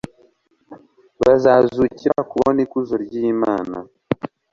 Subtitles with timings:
[1.21, 3.77] bazazukira kubona ikuzo ry'imana